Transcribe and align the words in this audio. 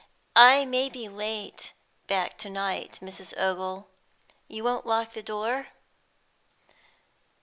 "I 0.35 0.65
may 0.65 0.89
be 0.89 1.07
late 1.07 1.73
back 2.07 2.35
to 2.39 2.49
night, 2.49 2.97
Mrs. 3.03 3.37
Ogle. 3.39 3.87
You 4.47 4.63
won't 4.63 4.87
lock 4.87 5.13
the 5.13 5.21
door?" 5.21 5.67